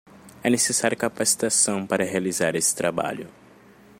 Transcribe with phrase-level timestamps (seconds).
[0.41, 3.27] É necessário capacitação para realizar esse trabalho.